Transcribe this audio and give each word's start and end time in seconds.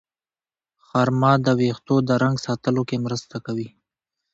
خرما 0.85 1.33
د 1.45 1.47
ویښتو 1.59 1.95
د 2.07 2.09
رنګ 2.23 2.35
ساتلو 2.45 2.81
کې 2.89 2.97
مرسته 3.05 3.35
کوي. 3.45 3.69